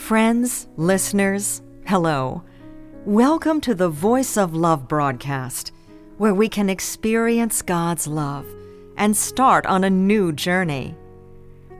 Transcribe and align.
Friends, 0.00 0.66
listeners, 0.76 1.62
hello. 1.86 2.42
Welcome 3.04 3.60
to 3.60 3.74
the 3.76 3.90
Voice 3.90 4.36
of 4.36 4.54
Love 4.54 4.88
broadcast, 4.88 5.72
where 6.16 6.34
we 6.34 6.48
can 6.48 6.68
experience 6.68 7.62
God's 7.62 8.08
love 8.08 8.46
and 8.96 9.16
start 9.16 9.66
on 9.66 9.84
a 9.84 9.90
new 9.90 10.32
journey. 10.32 10.96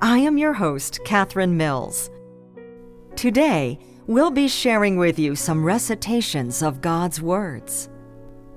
I 0.01 0.19
am 0.19 0.39
your 0.39 0.53
host, 0.53 1.01
Catherine 1.05 1.57
Mills. 1.57 2.09
Today, 3.17 3.81
we'll 4.07 4.31
be 4.31 4.47
sharing 4.47 4.97
with 4.97 5.19
you 5.19 5.35
some 5.35 5.65
recitations 5.65 6.63
of 6.63 6.83
God's 6.83 7.21
words. 7.21 7.89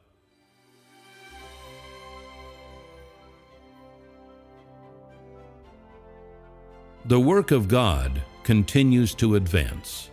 The 7.05 7.19
work 7.19 7.51
of 7.51 7.67
God 7.67 8.21
continues 8.43 9.13
to 9.15 9.35
advance, 9.35 10.09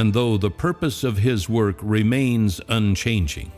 and 0.00 0.14
though 0.14 0.38
the 0.38 0.50
purpose 0.50 1.04
of 1.04 1.18
His 1.18 1.46
work 1.46 1.76
remains 1.82 2.58
unchanging, 2.68 3.52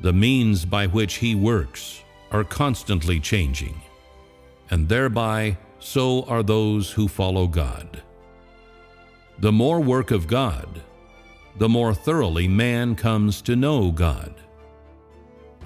the 0.00 0.12
means 0.12 0.64
by 0.64 0.86
which 0.86 1.14
He 1.14 1.34
works 1.34 2.04
are 2.30 2.44
constantly 2.44 3.18
changing, 3.18 3.82
and 4.70 4.88
thereby 4.88 5.58
so 5.80 6.22
are 6.26 6.44
those 6.44 6.92
who 6.92 7.08
follow 7.08 7.48
God. 7.48 8.00
The 9.40 9.50
more 9.50 9.80
work 9.80 10.12
of 10.12 10.28
God, 10.28 10.80
the 11.58 11.68
more 11.68 11.94
thoroughly 11.94 12.46
man 12.46 12.94
comes 12.94 13.42
to 13.42 13.56
know 13.56 13.90
God, 13.90 14.36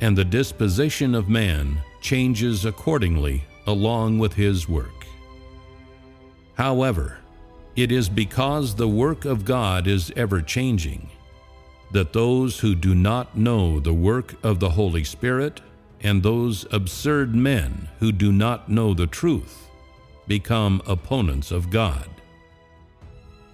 and 0.00 0.16
the 0.16 0.24
disposition 0.24 1.14
of 1.14 1.28
man 1.28 1.82
changes 2.00 2.64
accordingly 2.64 3.44
along 3.66 4.18
with 4.18 4.32
his 4.32 4.66
work. 4.66 5.04
However, 6.54 7.18
it 7.78 7.92
is 7.92 8.08
because 8.08 8.74
the 8.74 8.88
work 8.88 9.24
of 9.24 9.44
God 9.44 9.86
is 9.86 10.12
ever 10.16 10.42
changing 10.42 11.10
that 11.92 12.12
those 12.12 12.58
who 12.58 12.74
do 12.74 12.92
not 12.92 13.36
know 13.36 13.78
the 13.78 13.94
work 13.94 14.34
of 14.42 14.58
the 14.58 14.70
Holy 14.70 15.04
Spirit 15.04 15.60
and 16.00 16.20
those 16.20 16.66
absurd 16.72 17.36
men 17.36 17.88
who 18.00 18.10
do 18.10 18.32
not 18.32 18.68
know 18.68 18.94
the 18.94 19.06
truth 19.06 19.68
become 20.26 20.82
opponents 20.88 21.52
of 21.52 21.70
God. 21.70 22.08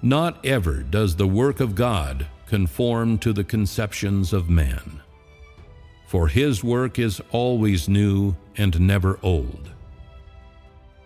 Not 0.01 0.43
ever 0.43 0.83
does 0.83 1.17
the 1.17 1.27
work 1.27 1.61
of 1.61 1.75
God 1.75 2.27
conform 2.47 3.19
to 3.19 3.35
the 3.35 3.45
conceptions 3.45 4.33
of 4.33 4.49
man, 4.49 5.03
for 6.07 6.29
his 6.29 6.65
work 6.65 6.99
is 6.99 7.21
always 7.31 7.91
new 7.91 8.37
and 8.57 8.81
never 8.81 9.19
old. 9.23 9.71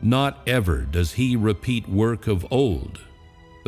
Not 0.01 0.39
ever 0.47 0.83
does 0.83 1.15
he 1.15 1.35
repeat 1.35 1.89
work 1.89 2.29
of 2.29 2.47
old, 2.53 3.01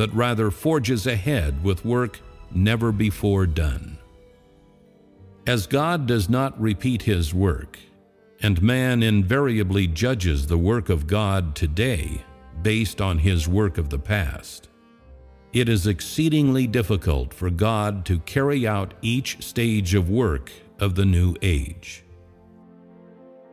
but 0.01 0.15
rather 0.15 0.49
forges 0.49 1.05
ahead 1.05 1.63
with 1.63 1.85
work 1.85 2.19
never 2.49 2.91
before 2.91 3.45
done. 3.45 3.99
As 5.45 5.67
God 5.67 6.07
does 6.07 6.27
not 6.27 6.59
repeat 6.59 7.03
his 7.03 7.35
work, 7.35 7.77
and 8.41 8.63
man 8.63 9.03
invariably 9.03 9.85
judges 9.85 10.47
the 10.47 10.57
work 10.57 10.89
of 10.89 11.05
God 11.05 11.53
today 11.53 12.23
based 12.63 12.99
on 12.99 13.19
his 13.19 13.47
work 13.47 13.77
of 13.77 13.91
the 13.91 13.99
past, 13.99 14.69
it 15.53 15.69
is 15.69 15.85
exceedingly 15.85 16.65
difficult 16.65 17.31
for 17.31 17.51
God 17.51 18.03
to 18.05 18.17
carry 18.21 18.65
out 18.65 18.95
each 19.03 19.45
stage 19.45 19.93
of 19.93 20.09
work 20.09 20.51
of 20.79 20.95
the 20.95 21.05
new 21.05 21.35
age 21.43 22.03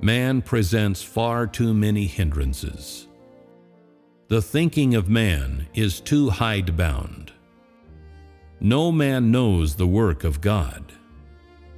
man 0.01 0.41
presents 0.41 1.03
far 1.03 1.47
too 1.47 1.75
many 1.75 2.07
hindrances. 2.07 3.08
The 4.29 4.43
thinking 4.43 4.95
of 4.95 5.09
man 5.09 5.69
is 5.75 6.01
too 6.01 6.31
hidebound. 6.31 7.33
No 8.61 8.93
man 8.93 9.31
knows 9.31 9.75
the 9.75 9.87
work 9.87 10.25
of 10.25 10.41
God, 10.41 10.93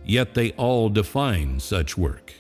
yet 0.05 0.35
they 0.35 0.53
all 0.53 0.89
define 0.89 1.61
such 1.61 1.97
work. 1.97 2.35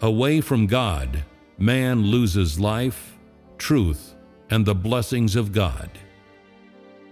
Away 0.00 0.40
from 0.40 0.66
God, 0.66 1.22
man 1.58 2.02
loses 2.02 2.58
life, 2.58 3.18
truth, 3.58 4.14
and 4.50 4.64
the 4.64 4.74
blessings 4.74 5.36
of 5.36 5.52
God. 5.52 5.90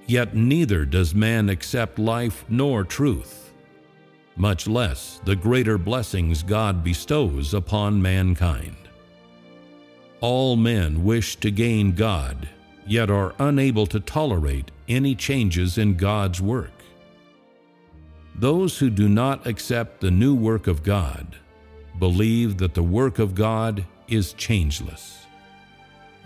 Yet 0.07 0.35
neither 0.35 0.85
does 0.85 1.15
man 1.15 1.49
accept 1.49 1.99
life 1.99 2.45
nor 2.49 2.85
truth 2.85 3.41
much 4.41 4.67
less 4.67 5.21
the 5.25 5.37
greater 5.37 5.77
blessings 5.77 6.43
God 6.43 6.83
bestows 6.83 7.53
upon 7.53 8.01
mankind. 8.01 8.90
All 10.21 10.57
men 10.57 11.03
wish 11.03 11.37
to 11.37 11.51
gain 11.51 11.93
God, 11.93 12.49
yet 12.87 13.11
are 13.11 13.35
unable 13.39 13.87
to 13.87 14.01
tolerate 14.01 14.71
any 14.89 15.15
changes 15.15 15.79
in 15.79 15.97
God's 15.97 16.43
work. 16.43 16.73
Those 18.35 18.79
who 18.79 18.91
do 18.91 19.09
not 19.09 19.47
accept 19.47 20.01
the 20.01 20.11
new 20.11 20.35
work 20.35 20.67
of 20.67 20.83
God 20.83 21.37
believe 21.99 22.59
that 22.59 22.75
the 22.75 22.83
work 22.83 23.19
of 23.19 23.35
God 23.35 23.85
is 24.09 24.33
changeless, 24.35 25.27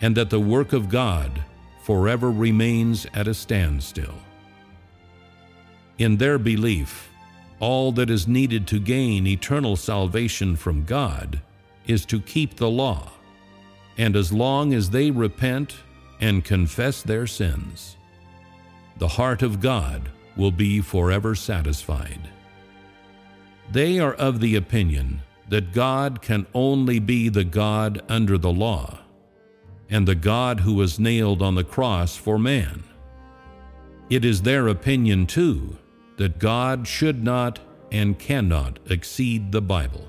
and 0.00 0.16
that 0.16 0.31
the 0.31 0.41
work 0.41 0.72
of 0.72 0.88
God 0.88 1.44
forever 1.83 2.31
remains 2.31 3.06
at 3.15 3.28
a 3.28 3.34
standstill. 3.34 4.15
In 5.99 6.16
their 6.16 6.38
belief, 6.38 7.10
all 7.60 7.93
that 7.93 8.10
is 8.10 8.27
needed 8.27 8.66
to 8.69 8.81
gain 8.81 9.27
eternal 9.27 9.77
salvation 9.77 10.56
from 10.56 10.84
God 10.84 11.41
is 11.87 12.04
to 12.06 12.21
keep 12.21 12.56
the 12.56 12.71
law, 12.71 13.12
and 13.97 14.16
as 14.16 14.32
long 14.32 14.75
as 14.75 14.91
they 14.91 15.10
repent 15.10 15.77
and 16.21 16.44
confess 16.44 17.03
their 17.03 17.27
sins, 17.27 17.97
the 18.99 19.09
heart 19.09 19.43
of 19.43 19.60
God 19.60 20.09
will 20.37 20.50
be 20.50 20.81
forever 20.81 21.34
satisfied. 21.34 22.21
They 23.71 23.99
are 23.99 24.15
of 24.15 24.41
the 24.41 24.56
opinion 24.56 25.22
that 25.49 25.72
God 25.72 26.22
can 26.22 26.47
only 26.54 26.99
be 26.99 27.28
the 27.28 27.44
God 27.44 28.03
under 28.09 28.38
the 28.38 28.53
law, 28.53 28.99
and 29.91 30.09
the 30.09 30.15
God 30.15 30.60
who 30.60 30.75
was 30.75 30.99
nailed 30.99 31.43
on 31.43 31.54
the 31.54 31.65
cross 31.65 32.16
for 32.16 32.38
man. 32.38 32.84
It 34.10 34.25
is 34.25 34.43
their 34.43 34.69
opinion, 34.69 35.27
too, 35.27 35.78
that 36.16 36.38
God 36.38 36.87
should 36.87 37.22
not 37.22 37.59
and 37.91 38.19
cannot 38.19 38.78
exceed 38.87 39.53
the 39.53 39.62
Bible. 39.62 40.09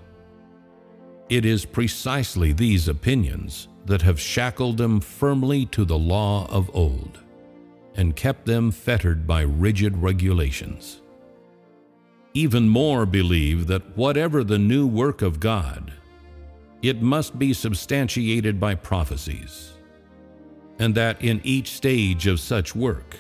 It 1.30 1.44
is 1.44 1.66
precisely 1.66 2.54
these 2.54 2.88
opinions 2.88 3.68
that 3.86 4.04
have 4.04 4.20
shackled 4.20 4.78
them 4.78 5.00
firmly 5.00 5.66
to 5.68 5.84
the 5.84 5.98
law 5.98 6.48
of 6.52 6.70
old 6.76 7.20
and 7.96 8.16
kept 8.16 8.46
them 8.46 8.72
fettered 8.72 9.26
by 9.26 9.42
rigid 9.42 9.98
regulations. 9.98 11.02
Even 12.34 12.68
more 12.70 13.06
believe 13.06 13.66
that 13.68 13.98
whatever 13.98 14.44
the 14.44 14.60
new 14.60 14.86
work 14.86 15.22
of 15.22 15.40
God, 15.40 15.94
it 16.82 17.02
must 17.02 17.40
be 17.40 17.54
substantiated 17.54 18.60
by 18.60 18.76
prophecies, 18.76 19.74
and 20.78 20.94
that 20.94 21.20
in 21.24 21.42
each 21.44 21.72
stage 21.72 22.28
of 22.28 22.40
such 22.40 22.76
work, 22.76 23.16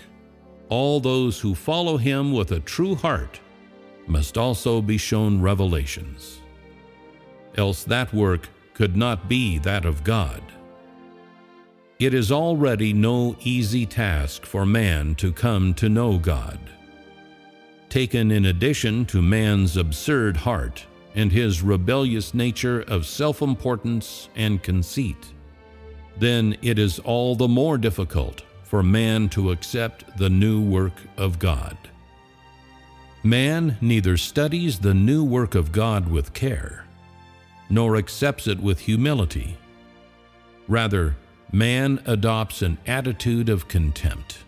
all 0.70 1.00
those 1.00 1.40
who 1.40 1.56
follow 1.56 1.98
him 1.98 2.34
with 2.34 2.52
a 2.52 2.60
true 2.60 2.94
heart 2.94 3.40
must 4.06 4.38
also 4.38 4.82
be 4.82 4.98
shown 4.98 5.42
revelations. 5.42 6.42
Else 7.58 7.84
that 7.86 8.14
work 8.14 8.50
could 8.74 8.96
not 8.96 9.30
be 9.30 9.58
that 9.60 9.86
of 9.86 10.04
God. 10.04 10.42
It 11.98 12.14
is 12.14 12.32
already 12.32 12.92
no 12.92 13.38
easy 13.42 13.86
task 13.86 14.46
for 14.46 14.66
man 14.66 15.16
to 15.16 15.32
come 15.32 15.74
to 15.76 15.88
know 15.88 16.18
God. 16.18 16.60
Taken 17.88 18.32
in 18.32 18.46
addition 18.46 19.06
to 19.06 19.22
man's 19.22 19.78
absurd 19.78 20.36
heart 20.36 20.86
and 21.16 21.32
his 21.32 21.62
rebellious 21.62 22.34
nature 22.34 22.82
of 22.82 23.06
self 23.06 23.42
importance 23.42 24.28
and 24.36 24.62
conceit, 24.62 25.34
then 26.18 26.58
it 26.62 26.78
is 26.78 27.00
all 27.00 27.36
the 27.36 27.48
more 27.48 27.78
difficult 27.78 28.44
for 28.64 28.84
man 28.84 29.30
to 29.30 29.52
accept 29.52 30.18
the 30.18 30.30
new 30.30 30.62
work 30.62 30.94
of 31.16 31.40
God. 31.40 31.78
Man 33.24 33.78
neither 33.80 34.18
studies 34.18 34.80
the 34.80 34.94
new 34.94 35.24
work 35.24 35.56
of 35.56 35.72
God 35.72 36.10
with 36.10 36.34
care, 36.34 36.85
nor 37.70 37.96
accepts 37.98 38.48
it 38.48 38.60
with 38.60 38.80
humility. 38.80 39.58
Rather, 40.68 41.16
man 41.52 42.02
adopts 42.06 42.62
an 42.62 42.78
attitude 42.88 43.50
of 43.50 43.68
contempt. 43.68 44.40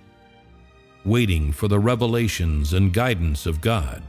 waiting 1.07 1.53
for 1.53 1.67
the 1.69 1.79
revelations 1.79 2.73
and 2.73 2.93
guidance 2.93 3.45
of 3.45 3.61
God. 3.61 4.03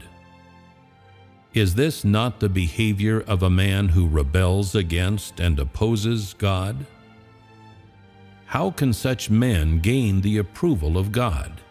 Is 1.53 1.75
this 1.75 2.03
not 2.03 2.39
the 2.39 2.49
behavior 2.49 3.21
of 3.21 3.41
a 3.41 3.49
man 3.49 3.89
who 3.89 4.05
rebels 4.07 4.75
against 4.75 5.39
and 5.39 5.57
opposes 5.59 6.35
God? 6.37 6.85
How 8.45 8.69
can 8.71 8.93
such 8.93 9.29
men 9.29 9.79
gain 9.79 10.21
the 10.21 10.37
approval 10.37 10.97
of 10.97 11.11
God? 11.11 11.61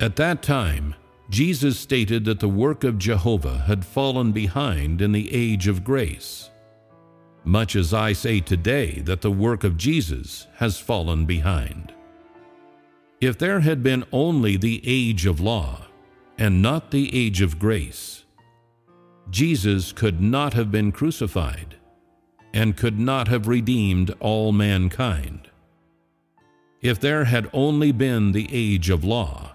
At 0.00 0.16
that 0.16 0.42
time, 0.42 0.94
Jesus 1.30 1.78
stated 1.78 2.24
that 2.24 2.40
the 2.40 2.48
work 2.48 2.84
of 2.84 2.98
Jehovah 2.98 3.58
had 3.58 3.84
fallen 3.84 4.32
behind 4.32 5.02
in 5.02 5.12
the 5.12 5.32
age 5.34 5.68
of 5.68 5.84
grace, 5.84 6.48
much 7.44 7.76
as 7.76 7.92
I 7.92 8.14
say 8.14 8.40
today 8.40 9.00
that 9.00 9.20
the 9.20 9.30
work 9.30 9.62
of 9.62 9.76
Jesus 9.76 10.46
has 10.56 10.78
fallen 10.78 11.26
behind. 11.26 11.92
If 13.20 13.36
there 13.36 13.60
had 13.60 13.82
been 13.82 14.04
only 14.10 14.56
the 14.56 14.80
age 14.84 15.26
of 15.26 15.40
law 15.40 15.86
and 16.38 16.62
not 16.62 16.92
the 16.92 17.14
age 17.14 17.42
of 17.42 17.58
grace, 17.58 18.24
Jesus 19.28 19.92
could 19.92 20.22
not 20.22 20.54
have 20.54 20.70
been 20.70 20.92
crucified 20.92 21.76
and 22.54 22.76
could 22.76 22.98
not 22.98 23.28
have 23.28 23.46
redeemed 23.46 24.14
all 24.20 24.52
mankind. 24.52 25.50
If 26.80 26.98
there 27.00 27.24
had 27.24 27.50
only 27.52 27.92
been 27.92 28.32
the 28.32 28.48
age 28.50 28.88
of 28.88 29.04
law, 29.04 29.54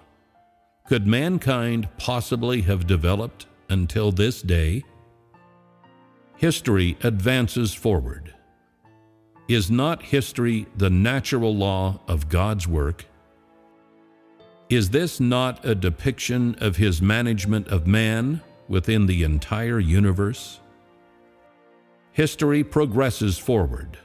could 0.86 1.06
mankind 1.06 1.88
possibly 1.96 2.60
have 2.60 2.86
developed 2.86 3.46
until 3.70 4.12
this 4.12 4.42
day? 4.42 4.84
History 6.36 6.98
advances 7.02 7.72
forward. 7.72 8.34
Is 9.48 9.70
not 9.70 10.02
history 10.02 10.66
the 10.76 10.90
natural 10.90 11.56
law 11.56 12.00
of 12.06 12.28
God's 12.28 12.68
work? 12.68 13.06
Is 14.68 14.90
this 14.90 15.20
not 15.20 15.64
a 15.64 15.74
depiction 15.74 16.54
of 16.58 16.76
his 16.76 17.00
management 17.00 17.68
of 17.68 17.86
man 17.86 18.42
within 18.68 19.06
the 19.06 19.22
entire 19.22 19.78
universe? 19.78 20.60
History 22.12 22.62
progresses 22.62 23.38
forward. 23.38 23.98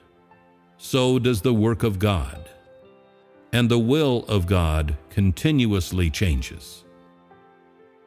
So 0.78 1.20
does 1.20 1.42
the 1.42 1.54
work 1.54 1.84
of 1.84 2.00
God 2.00 2.50
and 3.52 3.70
the 3.70 3.80
will 3.80 4.26
of 4.28 4.46
God 4.48 4.96
continuously 5.10 6.10
changes. 6.10 6.84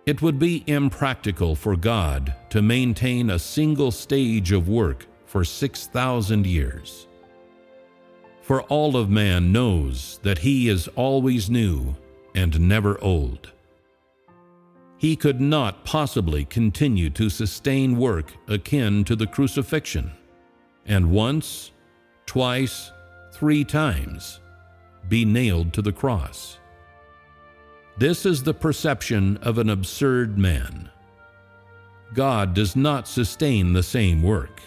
It 0.04 0.20
would 0.20 0.38
be 0.38 0.64
impractical 0.66 1.54
for 1.54 1.76
God 1.76 2.34
to 2.50 2.60
maintain 2.60 3.30
a 3.30 3.38
single 3.38 3.90
stage 3.90 4.50
of 4.52 4.68
work 4.68 5.06
for 5.26 5.44
6,000 5.44 6.46
years. 6.46 7.06
For 8.42 8.62
all 8.62 8.96
of 8.96 9.08
man 9.08 9.52
knows 9.52 10.18
that 10.24 10.38
he 10.38 10.68
is 10.68 10.88
always 10.88 11.48
new 11.48 11.94
and 12.34 12.68
never 12.68 13.00
old. 13.02 13.52
He 14.98 15.16
could 15.16 15.40
not 15.40 15.84
possibly 15.84 16.44
continue 16.44 17.10
to 17.10 17.30
sustain 17.30 17.96
work 17.96 18.34
akin 18.48 19.04
to 19.04 19.16
the 19.16 19.26
crucifixion, 19.26 20.12
and 20.86 21.10
once, 21.10 21.72
twice, 22.26 22.90
three 23.32 23.64
times 23.64 24.40
be 25.08 25.24
nailed 25.24 25.72
to 25.72 25.82
the 25.82 25.92
cross. 25.92 26.58
This 27.98 28.24
is 28.24 28.42
the 28.42 28.54
perception 28.54 29.36
of 29.38 29.58
an 29.58 29.68
absurd 29.68 30.38
man. 30.38 30.90
God 32.14 32.54
does 32.54 32.74
not 32.76 33.08
sustain 33.08 33.72
the 33.72 33.82
same 33.82 34.22
work, 34.22 34.60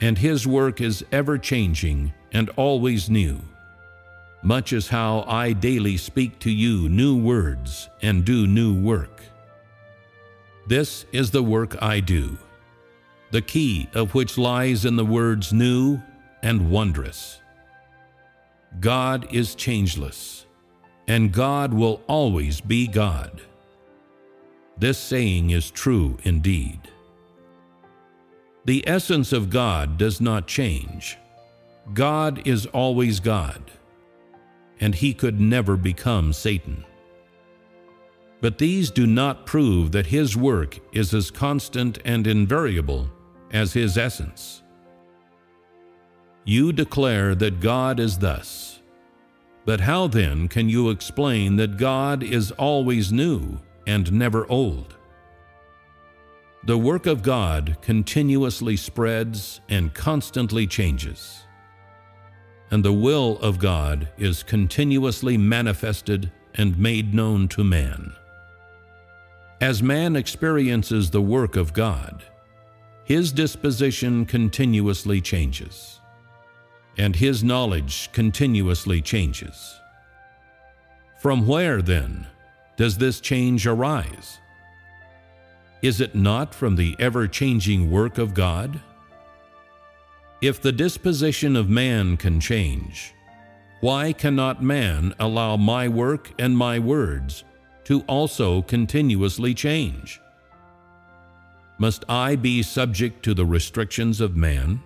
and 0.00 0.18
His 0.18 0.46
work 0.46 0.80
is 0.80 1.04
ever 1.12 1.38
changing 1.38 2.12
and 2.32 2.50
always 2.50 3.10
new, 3.10 3.40
much 4.42 4.72
as 4.72 4.88
how 4.88 5.24
I 5.26 5.52
daily 5.52 5.96
speak 5.96 6.38
to 6.40 6.50
you 6.50 6.88
new 6.88 7.16
words 7.16 7.88
and 8.02 8.24
do 8.24 8.46
new 8.46 8.80
work. 8.80 9.22
This 10.66 11.04
is 11.12 11.30
the 11.30 11.42
work 11.42 11.82
I 11.82 12.00
do, 12.00 12.38
the 13.32 13.42
key 13.42 13.88
of 13.94 14.14
which 14.14 14.38
lies 14.38 14.84
in 14.84 14.96
the 14.96 15.04
words 15.04 15.52
new 15.52 16.00
and 16.42 16.70
wondrous. 16.70 17.39
God 18.78 19.26
is 19.32 19.54
changeless, 19.56 20.46
and 21.08 21.32
God 21.32 21.74
will 21.74 22.02
always 22.06 22.60
be 22.60 22.86
God. 22.86 23.40
This 24.78 24.98
saying 24.98 25.50
is 25.50 25.70
true 25.70 26.16
indeed. 26.22 26.80
The 28.64 28.86
essence 28.86 29.32
of 29.32 29.50
God 29.50 29.98
does 29.98 30.20
not 30.20 30.46
change. 30.46 31.18
God 31.92 32.46
is 32.46 32.66
always 32.66 33.18
God, 33.18 33.70
and 34.78 34.94
he 34.94 35.12
could 35.12 35.40
never 35.40 35.76
become 35.76 36.32
Satan. 36.32 36.84
But 38.40 38.58
these 38.58 38.90
do 38.90 39.06
not 39.06 39.44
prove 39.44 39.92
that 39.92 40.06
his 40.06 40.36
work 40.36 40.78
is 40.92 41.12
as 41.12 41.30
constant 41.30 41.98
and 42.04 42.26
invariable 42.26 43.10
as 43.52 43.72
his 43.72 43.98
essence. 43.98 44.59
You 46.44 46.72
declare 46.72 47.34
that 47.34 47.60
God 47.60 48.00
is 48.00 48.18
thus. 48.18 48.80
But 49.66 49.80
how 49.80 50.06
then 50.06 50.48
can 50.48 50.68
you 50.68 50.88
explain 50.88 51.56
that 51.56 51.76
God 51.76 52.22
is 52.22 52.50
always 52.52 53.12
new 53.12 53.60
and 53.86 54.10
never 54.10 54.50
old? 54.50 54.96
The 56.64 56.78
work 56.78 57.06
of 57.06 57.22
God 57.22 57.76
continuously 57.82 58.76
spreads 58.76 59.60
and 59.68 59.92
constantly 59.92 60.66
changes. 60.66 61.44
And 62.70 62.84
the 62.84 62.92
will 62.92 63.38
of 63.40 63.58
God 63.58 64.08
is 64.16 64.42
continuously 64.42 65.36
manifested 65.36 66.32
and 66.54 66.78
made 66.78 67.14
known 67.14 67.48
to 67.48 67.64
man. 67.64 68.12
As 69.60 69.82
man 69.82 70.16
experiences 70.16 71.10
the 71.10 71.20
work 71.20 71.56
of 71.56 71.74
God, 71.74 72.24
his 73.04 73.30
disposition 73.30 74.24
continuously 74.24 75.20
changes 75.20 75.99
and 77.00 77.16
his 77.16 77.42
knowledge 77.42 78.12
continuously 78.12 79.00
changes. 79.00 79.80
From 81.18 81.46
where, 81.46 81.80
then, 81.80 82.26
does 82.76 82.98
this 82.98 83.22
change 83.22 83.66
arise? 83.66 84.38
Is 85.80 86.02
it 86.02 86.14
not 86.14 86.54
from 86.54 86.76
the 86.76 86.94
ever 86.98 87.26
changing 87.26 87.90
work 87.90 88.18
of 88.18 88.34
God? 88.34 88.78
If 90.42 90.60
the 90.60 90.72
disposition 90.72 91.56
of 91.56 91.70
man 91.70 92.18
can 92.18 92.38
change, 92.38 93.14
why 93.80 94.12
cannot 94.12 94.62
man 94.62 95.14
allow 95.18 95.56
my 95.56 95.88
work 95.88 96.30
and 96.38 96.54
my 96.54 96.78
words 96.78 97.44
to 97.84 98.02
also 98.02 98.60
continuously 98.60 99.54
change? 99.54 100.20
Must 101.78 102.04
I 102.10 102.36
be 102.36 102.62
subject 102.62 103.22
to 103.22 103.32
the 103.32 103.46
restrictions 103.46 104.20
of 104.20 104.36
man? 104.36 104.82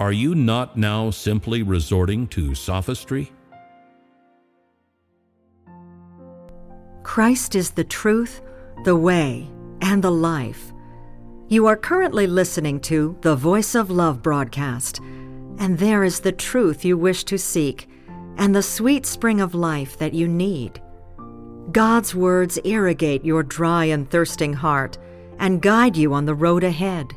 Are 0.00 0.12
you 0.12 0.34
not 0.34 0.78
now 0.78 1.10
simply 1.10 1.62
resorting 1.62 2.26
to 2.28 2.54
sophistry? 2.54 3.30
Christ 7.02 7.54
is 7.54 7.72
the 7.72 7.84
truth, 7.84 8.40
the 8.84 8.96
way, 8.96 9.46
and 9.82 10.02
the 10.02 10.10
life. 10.10 10.72
You 11.48 11.66
are 11.66 11.76
currently 11.76 12.26
listening 12.26 12.80
to 12.80 13.18
the 13.20 13.36
Voice 13.36 13.74
of 13.74 13.90
Love 13.90 14.22
broadcast, 14.22 15.00
and 15.58 15.78
there 15.78 16.02
is 16.02 16.20
the 16.20 16.32
truth 16.32 16.82
you 16.82 16.96
wish 16.96 17.24
to 17.24 17.36
seek 17.36 17.86
and 18.38 18.54
the 18.54 18.62
sweet 18.62 19.04
spring 19.04 19.38
of 19.38 19.54
life 19.54 19.98
that 19.98 20.14
you 20.14 20.26
need. 20.26 20.80
God's 21.72 22.14
words 22.14 22.58
irrigate 22.64 23.22
your 23.22 23.42
dry 23.42 23.84
and 23.84 24.08
thirsting 24.08 24.54
heart 24.54 24.96
and 25.38 25.60
guide 25.60 25.94
you 25.94 26.14
on 26.14 26.24
the 26.24 26.34
road 26.34 26.64
ahead. 26.64 27.12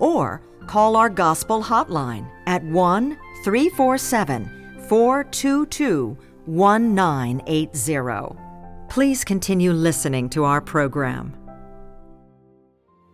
or 0.00 0.42
call 0.66 0.96
our 0.96 1.08
gospel 1.08 1.62
hotline 1.62 2.28
at 2.46 2.64
1 2.64 3.16
347 3.44 4.50
422 4.88 6.16
1980. 6.46 8.49
Please 8.90 9.22
continue 9.22 9.70
listening 9.70 10.28
to 10.30 10.42
our 10.42 10.60
program. 10.60 11.32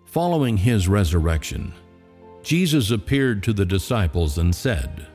Following 0.06 0.56
his 0.56 0.88
resurrection, 0.88 1.70
Jesus 2.42 2.90
appeared 2.90 3.42
to 3.42 3.52
the 3.52 3.66
disciples 3.66 4.38
and 4.38 4.54
said, 4.54 5.06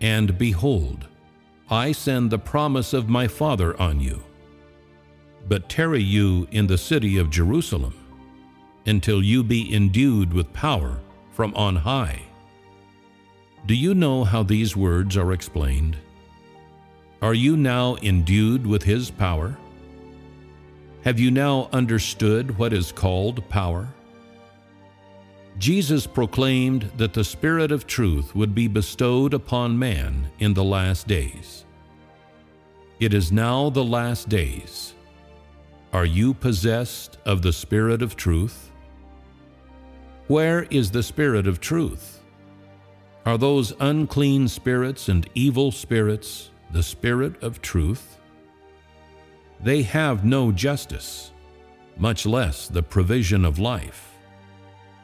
And 0.00 0.38
behold, 0.38 1.06
I 1.68 1.92
send 1.92 2.30
the 2.30 2.38
promise 2.38 2.94
of 2.94 3.10
my 3.10 3.28
Father 3.28 3.78
on 3.78 4.00
you. 4.00 4.22
But 5.46 5.68
tarry 5.68 6.02
you 6.02 6.48
in 6.52 6.66
the 6.66 6.78
city 6.78 7.18
of 7.18 7.28
Jerusalem 7.28 7.94
until 8.86 9.22
you 9.22 9.44
be 9.44 9.74
endued 9.74 10.32
with 10.32 10.50
power 10.54 10.98
from 11.32 11.54
on 11.54 11.76
high. 11.76 12.22
Do 13.66 13.74
you 13.74 13.94
know 13.94 14.24
how 14.24 14.42
these 14.42 14.74
words 14.74 15.18
are 15.18 15.32
explained? 15.34 15.98
Are 17.20 17.34
you 17.34 17.58
now 17.58 17.96
endued 17.96 18.66
with 18.66 18.82
His 18.82 19.10
power? 19.10 19.58
Have 21.06 21.20
you 21.20 21.30
now 21.30 21.68
understood 21.72 22.58
what 22.58 22.72
is 22.72 22.90
called 22.90 23.48
power? 23.48 23.86
Jesus 25.56 26.04
proclaimed 26.04 26.90
that 26.96 27.12
the 27.12 27.22
Spirit 27.22 27.70
of 27.70 27.86
truth 27.86 28.34
would 28.34 28.56
be 28.56 28.66
bestowed 28.66 29.32
upon 29.32 29.78
man 29.78 30.28
in 30.40 30.52
the 30.52 30.64
last 30.64 31.06
days. 31.06 31.64
It 32.98 33.14
is 33.14 33.30
now 33.30 33.70
the 33.70 33.84
last 33.84 34.28
days. 34.28 34.94
Are 35.92 36.04
you 36.04 36.34
possessed 36.34 37.18
of 37.24 37.40
the 37.40 37.52
Spirit 37.52 38.02
of 38.02 38.16
truth? 38.16 38.72
Where 40.26 40.64
is 40.70 40.90
the 40.90 41.04
Spirit 41.04 41.46
of 41.46 41.60
truth? 41.60 42.20
Are 43.24 43.38
those 43.38 43.72
unclean 43.78 44.48
spirits 44.48 45.08
and 45.08 45.30
evil 45.36 45.70
spirits 45.70 46.50
the 46.72 46.82
Spirit 46.82 47.40
of 47.44 47.62
truth? 47.62 48.15
They 49.60 49.82
have 49.82 50.24
no 50.24 50.52
justice, 50.52 51.32
much 51.96 52.26
less 52.26 52.68
the 52.68 52.82
provision 52.82 53.44
of 53.44 53.58
life, 53.58 54.12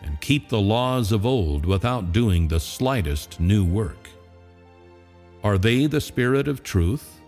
and 0.02 0.20
keep 0.20 0.48
the 0.48 0.60
laws 0.60 1.12
of 1.12 1.24
old 1.24 1.64
without 1.64 2.12
doing 2.12 2.48
the 2.48 2.60
slightest 2.60 3.40
new 3.40 3.64
work. 3.64 4.08
Are 5.42 5.58
they 5.58 5.86
the 5.86 6.00
Spirit 6.00 6.48
of 6.48 6.62
truth? 6.62 7.20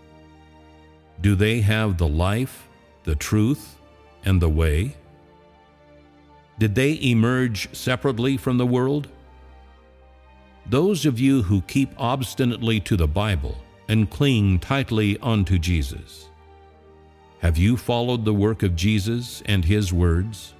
Do 1.20 1.34
they 1.34 1.60
have 1.60 1.96
the 1.96 2.08
life, 2.08 2.68
the 3.04 3.16
truth, 3.16 3.76
and 4.24 4.40
the 4.40 4.48
way? 4.48 4.96
Did 6.58 6.74
they 6.74 7.00
emerge 7.02 7.74
separately 7.74 8.36
from 8.36 8.58
the 8.58 8.66
world? 8.66 9.08
Those 10.66 11.04
of 11.04 11.18
you 11.18 11.42
who 11.42 11.60
keep 11.62 11.90
obstinately 11.98 12.80
to 12.80 12.96
the 12.96 13.08
Bible 13.08 13.56
and 13.88 14.08
cling 14.08 14.60
tightly 14.60 15.18
unto 15.20 15.58
Jesus, 15.58 16.30
have 17.44 17.58
you 17.58 17.76
followed 17.76 18.24
the 18.24 18.32
work 18.32 18.62
of 18.62 18.74
Jesus 18.74 19.42
and 19.44 19.62
His 19.62 19.92
words? 19.92 20.54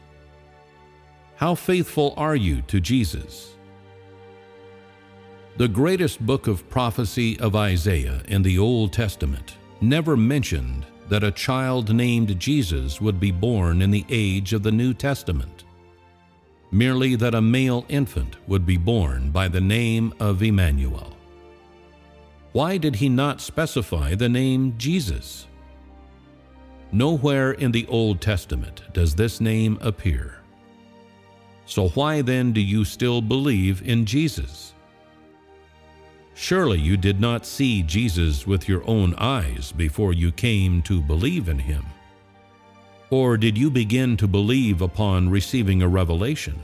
How 1.37 1.55
faithful 1.55 2.13
are 2.17 2.37
you 2.37 2.61
to 2.69 2.79
Jesus? 2.79 3.57
The 5.57 5.67
greatest 5.67 6.25
book 6.25 6.47
of 6.47 6.69
prophecy 6.69 7.41
of 7.41 7.57
Isaiah 7.57 8.23
in 8.29 8.43
the 8.43 8.59
Old 8.59 8.93
Testament 8.93 9.57
never 9.81 10.15
mentioned 10.15 10.85
that 11.09 11.25
a 11.25 11.33
child 11.33 11.95
named 11.95 12.39
Jesus 12.39 13.01
would 13.01 13.19
be 13.19 13.31
born 13.31 13.81
in 13.81 13.91
the 13.91 14.05
age 14.11 14.53
of 14.53 14.63
the 14.63 14.73
New 14.73 14.93
Testament 14.93 15.65
merely 16.75 17.15
that 17.15 17.37
a 17.37 17.41
male 17.41 17.87
infant 17.89 18.37
would 18.49 18.67
be 18.67 18.77
born 18.77 19.31
by 19.31 19.47
the 19.47 19.61
name 19.61 20.13
of 20.19 20.43
Emmanuel. 20.43 21.17
Why 22.51 22.79
did 22.79 22.97
he 22.97 23.09
not 23.09 23.41
specify 23.41 24.17
the 24.17 24.29
name 24.29 24.75
Jesus? 24.77 25.47
Nowhere 26.95 27.51
in 27.51 27.73
the 27.73 27.89
Old 27.89 28.21
Testament 28.21 28.83
does 28.93 29.17
this 29.17 29.41
name 29.41 29.79
appear. 29.81 30.37
So 31.67 31.89
why 31.89 32.23
then 32.23 32.53
do 32.53 32.61
you 32.61 32.85
still 32.85 33.21
believe 33.21 33.83
in 33.83 34.07
Jesus? 34.07 34.75
Surely 36.35 36.79
you 36.79 36.97
did 36.97 37.21
not 37.21 37.47
see 37.47 37.83
Jesus 37.83 38.47
with 38.47 38.69
your 38.69 38.89
own 38.89 39.13
eyes 39.17 39.73
before 39.73 40.13
you 40.13 40.31
came 40.31 40.83
to 40.83 41.03
believe 41.03 41.49
in 41.49 41.59
him. 41.59 41.85
Or 43.11 43.37
did 43.37 43.59
you 43.59 43.73
begin 43.73 44.17
to 44.19 44.29
believe 44.29 44.81
upon 44.81 45.29
receiving 45.29 45.83
a 45.83 45.89
revelation? 45.89 46.63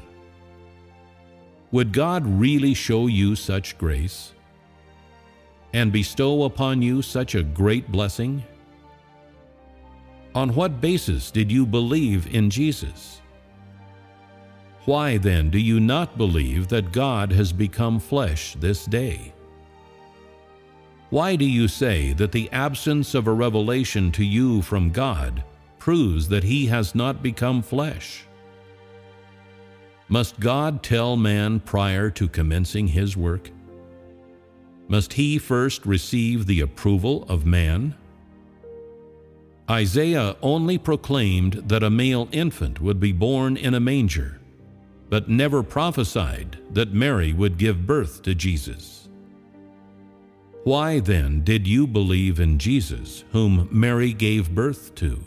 Would 1.73 1.93
God 1.93 2.25
really 2.25 2.75
show 2.75 3.09
you 3.09 3.35
such 3.35 3.77
grace 3.79 4.33
and 5.73 5.91
bestow 5.91 6.45
upon 6.45 6.83
you 6.83 7.03
such 7.03 7.35
a 7.35 7.43
great 7.43 7.91
blessing? 7.91 8.45
On 10.35 10.55
what 10.55 10.81
basis 10.81 11.31
did 11.31 11.51
you 11.51 11.67
believe 11.67 12.35
in 12.35 12.51
Jesus? 12.51 13.21
Why 14.85 15.17
then 15.17 15.51
do 15.51 15.59
you 15.59 15.81
not 15.81 16.17
believe 16.17 16.69
that 16.69 16.93
God 16.93 17.33
has 17.33 17.53
become 17.53 17.99
flesh 17.99 18.55
this 18.61 18.85
day? 18.85 19.33
Why 21.11 21.37
do 21.37 21.45
you 21.45 21.69
say 21.69 22.13
that 22.15 22.33
the 22.33 22.51
absence 22.53 23.15
of 23.15 23.27
a 23.27 23.33
revelation 23.33 24.13
to 24.13 24.25
you 24.25 24.63
from 24.63 24.91
God 24.91 25.45
proves 25.81 26.29
that 26.29 26.45
he 26.45 26.67
has 26.67 26.95
not 26.95 27.23
become 27.23 27.63
flesh. 27.63 28.27
Must 30.09 30.39
God 30.39 30.83
tell 30.83 31.17
man 31.17 31.59
prior 31.61 32.11
to 32.11 32.29
commencing 32.29 32.87
his 32.87 33.17
work? 33.17 33.51
Must 34.89 35.13
he 35.15 35.39
first 35.39 35.87
receive 35.87 36.47
the 36.47 36.61
approval 36.61 37.25
of 37.29 37.47
man? 37.47 37.95
Isaiah 39.71 40.35
only 40.43 40.79
proclaimed 40.79 41.53
that 41.69 41.85
a 41.85 41.91
male 41.91 42.29
infant 42.33 42.81
would 42.81 42.99
be 42.99 43.13
born 43.13 43.57
in 43.57 43.75
a 43.75 43.81
manger, 43.81 44.41
but 45.09 45.29
never 45.29 45.63
prophesied 45.63 46.59
that 46.73 46.93
Mary 46.93 47.33
would 47.33 47.57
give 47.57 47.87
birth 47.87 48.21
to 48.23 48.35
Jesus. 48.35 49.09
Why 50.65 50.99
then 50.99 51.45
did 51.45 51.69
you 51.69 51.87
believe 51.87 52.41
in 52.41 52.59
Jesus, 52.59 53.23
whom 53.31 53.69
Mary 53.71 54.13
gave 54.13 54.57
birth 54.57 54.93
to? 54.97 55.23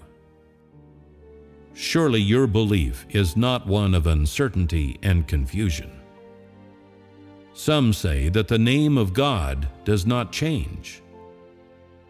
Surely 1.74 2.20
your 2.20 2.46
belief 2.46 3.06
is 3.12 3.38
not 3.38 3.66
one 3.66 3.96
of 3.96 4.08
uncertainty 4.08 5.00
and 5.02 5.26
confusion. 5.26 5.92
Some 7.54 7.94
say 7.94 8.28
that 8.30 8.50
the 8.50 8.60
name 8.60 8.98
of 8.98 9.14
God 9.14 9.70
does 9.86 10.06
not 10.06 10.34
change. 10.34 11.03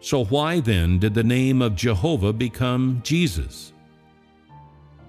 So 0.04 0.22
why 0.26 0.60
then 0.60 0.98
did 0.98 1.14
the 1.14 1.24
name 1.24 1.62
of 1.62 1.76
Jehovah 1.76 2.34
become 2.34 3.00
Jesus? 3.02 3.72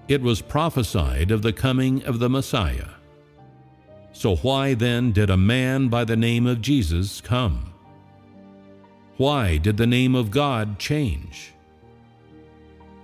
It 0.08 0.22
was 0.22 0.40
prophesied 0.40 1.30
of 1.30 1.42
the 1.42 1.52
coming 1.52 2.02
of 2.04 2.18
the 2.18 2.30
Messiah. 2.30 2.88
So 4.14 4.36
why 4.36 4.72
then 4.72 5.12
did 5.12 5.28
a 5.28 5.36
man 5.36 5.88
by 5.88 6.04
the 6.04 6.16
name 6.16 6.46
of 6.46 6.62
Jesus 6.62 7.20
come? 7.20 7.74
Why 9.18 9.58
did 9.58 9.76
the 9.76 9.86
name 9.86 10.14
of 10.14 10.30
God 10.30 10.78
change? 10.78 11.52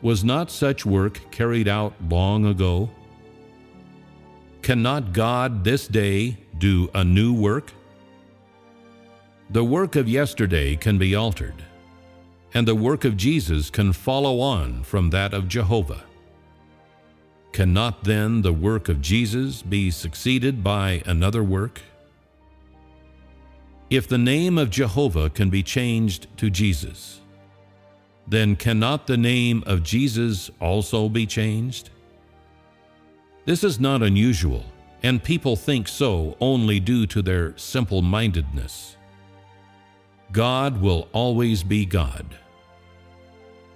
Was 0.01 0.25
not 0.25 0.51
such 0.51 0.87
work 0.87 1.31
carried 1.31 1.69
out 1.69 1.93
long 2.09 2.47
ago? 2.47 2.89
Cannot 4.63 5.13
God 5.13 5.63
this 5.63 5.87
day 5.87 6.39
do 6.57 6.89
a 6.95 7.05
new 7.05 7.35
work? 7.35 7.71
The 9.51 9.63
work 9.63 9.95
of 9.97 10.09
yesterday 10.09 10.75
can 10.75 10.97
be 10.97 11.15
altered, 11.15 11.63
and 12.55 12.69
the 12.69 12.75
work 12.75 13.05
of 13.05 13.17
Jesus 13.17 13.71
can 13.71 13.93
follow 13.93 14.41
on 14.41 14.83
from 14.83 15.11
that 15.11 15.33
of 15.33 15.49
Jehovah. 15.49 16.05
Cannot 17.53 18.05
then 18.05 18.43
the 18.43 18.53
work 18.53 18.89
of 18.89 19.01
Jesus 19.01 19.63
be 19.63 19.91
succeeded 19.91 20.65
by 20.65 21.03
another 21.07 21.43
work? 21.43 21.81
If 23.91 24.09
the 24.09 24.19
name 24.19 24.57
of 24.57 24.71
Jehovah 24.71 25.29
can 25.29 25.51
be 25.51 25.63
changed 25.63 26.27
to 26.39 26.49
Jesus, 26.49 27.21
then 28.27 28.57
cannot 28.57 29.07
the 29.07 29.17
name 29.17 29.63
of 29.67 29.83
Jesus 29.83 30.51
also 30.61 31.09
be 31.09 31.27
changed? 31.27 31.91
This 33.45 33.65
is 33.65 33.81
not 33.81 34.03
unusual, 34.03 34.65
and 35.03 35.23
people 35.23 35.57
think 35.57 35.89
so 35.89 36.37
only 36.41 36.81
due 36.81 37.07
to 37.09 37.21
their 37.21 37.57
simple 37.59 38.01
mindedness. 38.01 38.97
God 40.33 40.81
will 40.81 41.09
always 41.13 41.63
be 41.63 41.85
God. 41.85 42.25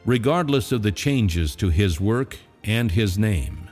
Regardless 0.06 0.72
of 0.72 0.82
the 0.82 0.92
changes 0.92 1.54
to 1.56 1.68
His 1.68 2.00
work 2.00 2.38
and 2.64 2.90
His 2.90 3.18
name, 3.18 3.68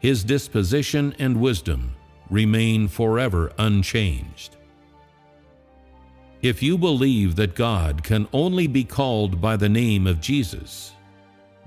His 0.00 0.24
disposition 0.24 1.14
and 1.20 1.40
wisdom 1.40 1.94
remain 2.30 2.88
forever 2.88 3.52
unchanged. 3.58 4.56
If 6.42 6.62
you 6.62 6.76
believe 6.76 7.36
that 7.36 7.54
God 7.54 8.02
can 8.02 8.28
only 8.32 8.66
be 8.66 8.84
called 8.84 9.40
by 9.40 9.56
the 9.56 9.68
name 9.68 10.06
of 10.06 10.20
Jesus, 10.20 10.92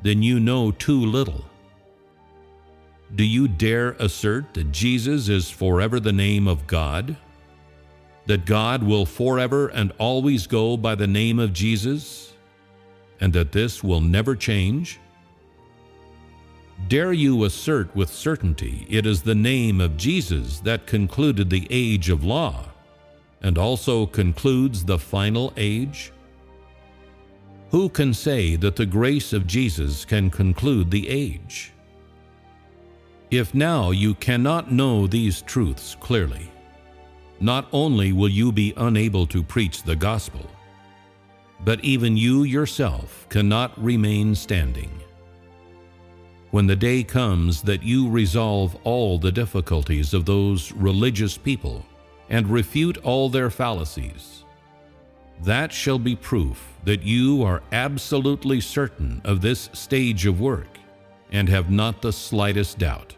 then 0.03 0.22
you 0.22 0.39
know 0.39 0.72
too 0.72 1.00
little. 1.00 1.46
Do 3.15 3.24
you 3.24 3.48
dare 3.48 3.91
assert 3.93 4.53
that 4.53 4.74
Jesus 4.74 5.29
is 5.29 5.50
forever 5.50 6.00
the 6.00 6.12
name 6.12 6.48
of 6.48 6.67
God? 6.67 7.15
That 8.27 8.46
God 8.46 8.84
will 8.84 9.05
forever 9.05 9.69
and 9.69 9.91
always 9.98 10.48
go 10.48 10.77
by 10.77 10.96
the 10.96 11.07
name 11.07 11.39
of 11.39 11.53
Jesus? 11.53 12.34
And 13.19 13.34
that 13.34 13.51
this 13.51 13.84
will 13.84 14.01
never 14.01 14.36
change? 14.36 15.00
Dare 16.88 17.13
you 17.13 17.43
assert 17.46 17.96
with 17.96 18.10
certainty 18.10 18.86
it 18.89 19.07
is 19.07 19.24
the 19.24 19.34
name 19.34 19.81
of 19.81 19.98
Jesus 19.98 20.60
that 20.60 20.86
concluded 20.86 21.50
the 21.50 21.67
age 21.72 22.10
of 22.10 22.24
law? 22.24 22.65
and 23.41 23.57
also 23.57 24.05
concludes 24.05 24.84
the 24.84 24.98
final 24.98 25.53
age? 25.57 26.12
Who 27.72 27.89
can 27.89 28.13
say 28.13 28.55
that 28.57 28.75
the 28.75 28.86
grace 28.86 29.34
of 29.34 29.48
Jesus 29.48 30.05
can 30.05 30.29
conclude 30.29 30.89
the 30.89 31.07
age? 31.07 31.74
If 33.29 33.53
now 33.53 33.91
you 33.91 34.15
cannot 34.15 34.72
know 34.72 35.05
these 35.05 35.41
truths 35.41 35.96
clearly, 36.00 36.50
not 37.39 37.67
only 37.72 38.12
will 38.13 38.29
you 38.29 38.51
be 38.51 38.74
unable 38.77 39.27
to 39.27 39.44
preach 39.44 39.84
the 39.84 39.96
gospel, 39.96 40.46
but 41.63 41.84
even 41.84 42.17
you 42.17 42.44
yourself 42.44 43.27
cannot 43.29 43.82
remain 43.82 44.36
standing. 44.36 44.91
When 46.51 46.67
the 46.67 46.75
day 46.75 47.03
comes 47.03 47.62
that 47.63 47.84
you 47.84 48.10
resolve 48.10 48.77
all 48.84 49.20
the 49.20 49.32
difficulties 49.32 50.13
of 50.13 50.25
those 50.25 50.72
religious 50.72 51.38
people 51.38 51.86
and 52.29 52.48
refute 52.48 52.98
all 53.00 53.29
their 53.29 53.50
fallacies, 53.50 54.44
that 55.44 55.72
shall 55.72 56.00
be 56.00 56.15
proof 56.15 56.74
that 56.84 57.03
you 57.03 57.44
are 57.44 57.62
absolutely 57.72 58.62
certain 58.62 59.22
of 59.24 59.41
this 59.41 59.70
stage 59.74 60.25
of 60.25 60.39
work 60.39 60.79
and 61.32 61.50
have 61.50 61.70
not 61.70 62.01
the 62.01 62.13
slightest 62.13 62.79
doubt. 62.79 63.16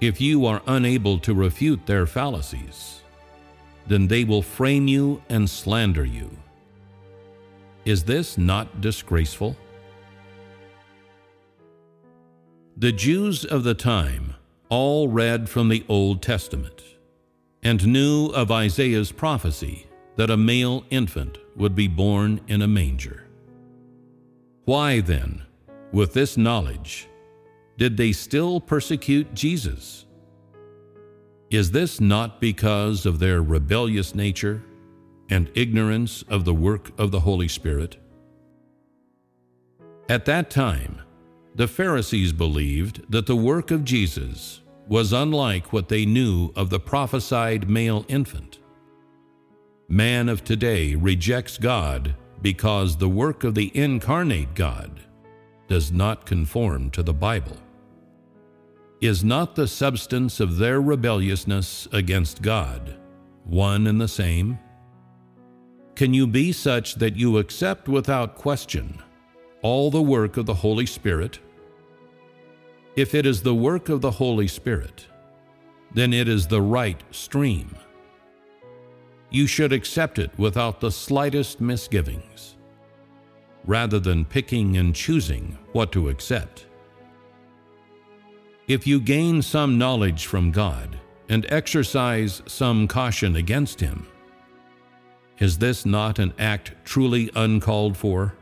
If 0.00 0.20
you 0.20 0.46
are 0.46 0.62
unable 0.68 1.18
to 1.20 1.34
refute 1.34 1.84
their 1.86 2.06
fallacies, 2.06 3.00
then 3.88 4.06
they 4.06 4.22
will 4.22 4.42
frame 4.42 4.86
you 4.86 5.22
and 5.28 5.50
slander 5.50 6.04
you. 6.04 6.30
Is 7.84 8.04
this 8.04 8.38
not 8.38 8.80
disgraceful? 8.80 9.56
The 12.76 12.92
Jews 12.92 13.44
of 13.44 13.64
the 13.64 13.74
time 13.74 14.34
all 14.68 15.08
read 15.08 15.48
from 15.48 15.68
the 15.68 15.84
Old 15.88 16.22
Testament 16.22 16.84
and 17.62 17.84
knew 17.88 18.26
of 18.26 18.52
Isaiah's 18.52 19.10
prophecy 19.10 19.86
that 20.14 20.30
a 20.30 20.36
male 20.36 20.84
infant 20.90 21.38
would 21.56 21.74
be 21.74 21.88
born 21.88 22.40
in 22.46 22.62
a 22.62 22.68
manger. 22.68 23.24
Why 24.64 25.00
then, 25.00 25.42
with 25.90 26.12
this 26.12 26.36
knowledge, 26.36 27.08
did 27.78 27.96
they 27.96 28.10
still 28.10 28.60
persecute 28.60 29.32
Jesus? 29.34 30.04
Is 31.48 31.70
this 31.70 32.00
not 32.00 32.40
because 32.40 33.06
of 33.06 33.20
their 33.20 33.40
rebellious 33.40 34.16
nature 34.16 34.64
and 35.30 35.48
ignorance 35.54 36.22
of 36.28 36.44
the 36.44 36.52
work 36.52 36.90
of 36.98 37.12
the 37.12 37.20
Holy 37.20 37.46
Spirit? 37.46 37.96
At 40.08 40.24
that 40.24 40.50
time, 40.50 41.00
the 41.54 41.68
Pharisees 41.68 42.32
believed 42.32 43.10
that 43.12 43.26
the 43.26 43.36
work 43.36 43.70
of 43.70 43.84
Jesus 43.84 44.60
was 44.88 45.12
unlike 45.12 45.72
what 45.72 45.88
they 45.88 46.04
knew 46.04 46.50
of 46.56 46.70
the 46.70 46.80
prophesied 46.80 47.70
male 47.70 48.04
infant. 48.08 48.58
Man 49.88 50.28
of 50.28 50.42
today 50.42 50.96
rejects 50.96 51.58
God 51.58 52.16
because 52.42 52.96
the 52.96 53.08
work 53.08 53.44
of 53.44 53.54
the 53.54 53.70
incarnate 53.76 54.54
God 54.56 55.00
does 55.68 55.92
not 55.92 56.26
conform 56.26 56.90
to 56.90 57.04
the 57.04 57.14
Bible. 57.14 57.56
Is 59.00 59.22
not 59.22 59.54
the 59.54 59.68
substance 59.68 60.40
of 60.40 60.58
their 60.58 60.80
rebelliousness 60.80 61.86
against 61.92 62.42
God 62.42 62.96
one 63.44 63.86
and 63.86 64.00
the 64.00 64.08
same? 64.08 64.58
Can 65.94 66.12
you 66.12 66.26
be 66.26 66.52
such 66.52 66.96
that 66.96 67.16
you 67.16 67.38
accept 67.38 67.88
without 67.88 68.34
question 68.34 69.02
all 69.62 69.90
the 69.90 70.02
work 70.02 70.36
of 70.36 70.46
the 70.46 70.54
Holy 70.54 70.86
Spirit? 70.86 71.38
If 72.96 73.14
it 73.14 73.24
is 73.24 73.42
the 73.42 73.54
work 73.54 73.88
of 73.88 74.00
the 74.00 74.10
Holy 74.10 74.48
Spirit, 74.48 75.06
then 75.94 76.12
it 76.12 76.28
is 76.28 76.46
the 76.46 76.62
right 76.62 77.02
stream 77.10 77.74
you 79.30 79.46
should 79.46 79.72
accept 79.72 80.18
it 80.18 80.30
without 80.38 80.80
the 80.80 80.90
slightest 80.90 81.60
misgivings, 81.60 82.56
rather 83.64 83.98
than 83.98 84.24
picking 84.24 84.76
and 84.78 84.94
choosing 84.94 85.58
what 85.72 85.92
to 85.92 86.08
accept. 86.08 86.66
If 88.68 88.86
you 88.86 89.00
gain 89.00 89.40
some 89.40 89.78
knowledge 89.78 90.26
from 90.26 90.52
God 90.52 90.98
and 91.28 91.46
exercise 91.48 92.42
some 92.46 92.86
caution 92.86 93.36
against 93.36 93.80
Him, 93.80 94.06
is 95.38 95.58
this 95.58 95.86
not 95.86 96.18
an 96.18 96.34
act 96.38 96.72
truly 96.84 97.30
uncalled 97.34 97.96
for? 97.96 98.34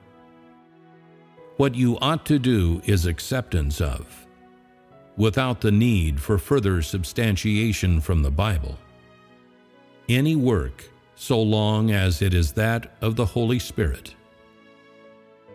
What 1.57 1.74
you 1.74 1.96
ought 2.00 2.27
to 2.27 2.38
do 2.38 2.83
is 2.85 3.07
acceptance 3.07 3.81
of, 3.81 4.27
without 5.16 5.61
the 5.61 5.72
need 5.72 6.20
for 6.20 6.38
further 6.38 6.83
substantiation 6.83 8.00
from 8.00 8.22
the 8.22 8.31
Bible 8.31 8.79
any 10.09 10.37
work 10.37 10.85
so 11.14 11.40
long 11.40 11.90
as 11.90 12.22
it 12.22 12.35
is 12.35 12.53
that 12.53 12.96
of 13.00 13.16
the 13.16 13.27
Holy 13.27 13.59
Spirit. 13.59 14.14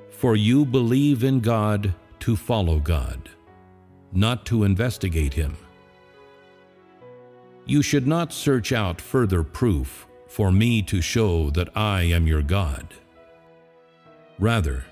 For 0.10 0.36
you 0.36 0.66
believe 0.66 1.24
in 1.24 1.40
God 1.40 1.94
to 2.22 2.36
follow 2.36 2.80
God, 2.80 3.30
not 4.12 4.46
to 4.46 4.64
investigate 4.64 5.34
Him. 5.34 5.58
You 7.66 7.82
should 7.82 8.08
not 8.08 8.34
search 8.34 8.72
out 8.72 9.00
further 9.00 9.44
proof 9.44 10.08
for 10.28 10.52
me 10.52 10.82
to 10.84 11.02
show 11.02 11.50
that 11.52 11.70
I 11.76 12.04
am 12.04 12.28
your 12.28 12.42
God. 12.42 12.94
Rather, 14.40 14.86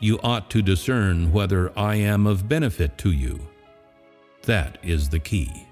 you 0.00 0.18
ought 0.22 0.50
to 0.50 0.60
discern 0.60 1.32
whether 1.32 1.76
I 1.78 1.94
am 1.96 2.26
of 2.26 2.48
benefit 2.48 2.98
to 2.98 3.10
you. 3.10 3.40
That 4.42 4.78
is 4.82 5.08
the 5.08 5.18
key. 5.18 5.66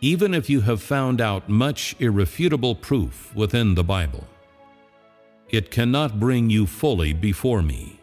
Even 0.00 0.34
if 0.34 0.50
you 0.50 0.62
have 0.62 0.82
found 0.82 1.20
out 1.20 1.48
much 1.48 1.94
irrefutable 1.98 2.74
proof 2.74 3.34
within 3.34 3.74
the 3.74 3.84
Bible, 3.84 4.26
it 5.50 5.70
cannot 5.70 6.18
bring 6.18 6.48
you 6.48 6.66
fully 6.66 7.12
before 7.12 7.62
me. 7.62 7.99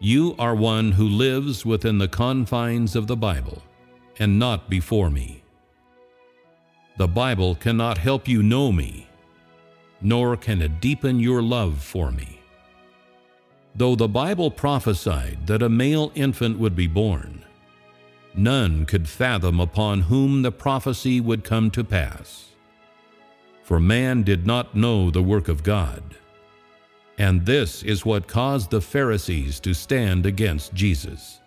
You 0.00 0.36
are 0.38 0.54
one 0.54 0.92
who 0.92 1.08
lives 1.08 1.66
within 1.66 1.98
the 1.98 2.06
confines 2.06 2.94
of 2.94 3.08
the 3.08 3.16
Bible 3.16 3.62
and 4.20 4.38
not 4.38 4.70
before 4.70 5.10
me. 5.10 5.42
The 6.98 7.08
Bible 7.08 7.56
cannot 7.56 7.98
help 7.98 8.28
you 8.28 8.42
know 8.42 8.70
me, 8.70 9.08
nor 10.00 10.36
can 10.36 10.62
it 10.62 10.80
deepen 10.80 11.18
your 11.18 11.42
love 11.42 11.82
for 11.82 12.12
me. 12.12 12.40
Though 13.74 13.96
the 13.96 14.08
Bible 14.08 14.52
prophesied 14.52 15.46
that 15.48 15.62
a 15.62 15.68
male 15.68 16.12
infant 16.14 16.58
would 16.60 16.76
be 16.76 16.86
born, 16.86 17.44
none 18.34 18.86
could 18.86 19.08
fathom 19.08 19.58
upon 19.58 20.02
whom 20.02 20.42
the 20.42 20.52
prophecy 20.52 21.20
would 21.20 21.42
come 21.42 21.72
to 21.72 21.82
pass. 21.82 22.50
For 23.64 23.80
man 23.80 24.22
did 24.22 24.46
not 24.46 24.76
know 24.76 25.10
the 25.10 25.22
work 25.22 25.48
of 25.48 25.64
God. 25.64 26.02
And 27.18 27.44
this 27.44 27.82
is 27.82 28.06
what 28.06 28.28
caused 28.28 28.70
the 28.70 28.80
Pharisees 28.80 29.58
to 29.60 29.74
stand 29.74 30.24
against 30.24 30.72
Jesus. 30.72 31.40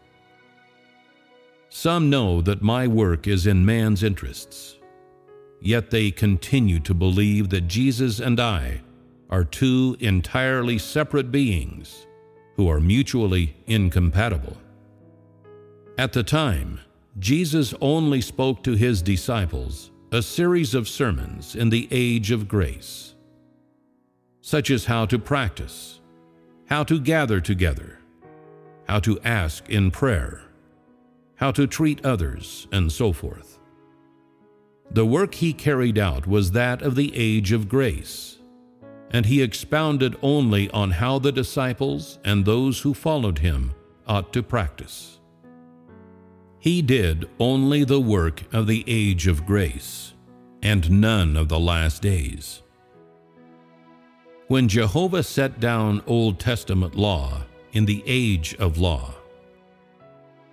Some 1.70 2.10
know 2.10 2.42
that 2.42 2.62
my 2.62 2.86
work 2.88 3.28
is 3.28 3.48
in 3.48 3.66
man's 3.66 4.04
interests, 4.04 4.78
yet 5.62 5.90
they 5.90 6.12
continue 6.12 6.82
to 6.82 6.94
believe 6.94 7.50
that 7.50 7.70
Jesus 7.70 8.20
and 8.20 8.40
I 8.40 8.82
are 9.30 9.46
two 9.46 9.96
entirely 10.02 10.78
separate 10.78 11.32
beings 11.32 12.06
who 12.58 12.70
are 12.70 12.82
mutually 12.82 13.56
incompatible. 13.68 14.58
At 15.98 16.12
the 16.12 16.24
time, 16.24 16.82
Jesus 17.20 17.74
only 17.80 18.20
spoke 18.20 18.64
to 18.64 18.74
his 18.74 19.02
disciples 19.02 19.92
a 20.12 20.22
series 20.22 20.76
of 20.76 20.90
sermons 20.90 21.56
in 21.56 21.70
the 21.70 21.88
age 21.90 22.32
of 22.32 22.50
grace, 22.50 23.16
such 24.42 24.70
as 24.70 24.86
how 24.86 25.06
to 25.06 25.20
practice, 25.20 26.00
how 26.66 26.84
to 26.84 27.00
gather 27.00 27.40
together, 27.40 28.00
how 28.88 29.00
to 29.00 29.20
ask 29.24 29.70
in 29.70 29.92
prayer, 29.92 30.42
how 31.36 31.52
to 31.52 31.68
treat 31.68 32.06
others, 32.06 32.68
and 32.72 32.92
so 32.92 33.14
forth. 33.14 33.60
The 34.92 35.06
work 35.06 35.36
he 35.36 35.54
carried 35.54 35.98
out 35.98 36.28
was 36.28 36.52
that 36.52 36.82
of 36.82 36.96
the 36.96 37.14
age 37.16 37.52
of 37.52 37.70
grace, 37.70 38.40
and 39.12 39.26
he 39.26 39.42
expounded 39.42 40.18
only 40.22 40.70
on 40.72 40.92
how 40.92 41.20
the 41.20 41.32
disciples 41.32 42.20
and 42.26 42.44
those 42.44 42.82
who 42.82 42.94
followed 42.94 43.40
him 43.40 43.74
ought 44.08 44.34
to 44.34 44.44
practice. 44.44 45.20
He 46.60 46.82
did 46.82 47.30
only 47.40 47.84
the 47.84 48.02
work 48.02 48.44
of 48.54 48.68
the 48.68 48.84
age 48.86 49.28
of 49.28 49.46
grace, 49.46 50.14
and 50.62 51.02
none 51.02 51.38
of 51.38 51.50
the 51.50 51.60
last 51.60 52.02
days. 52.02 52.62
When 54.52 54.68
Jehovah 54.68 55.24
set 55.24 55.62
down 55.62 56.04
Old 56.06 56.38
Testament 56.38 56.94
law 56.94 57.44
in 57.72 57.86
the 57.86 58.04
age 58.06 58.54
of 58.56 58.78
law, 58.78 59.14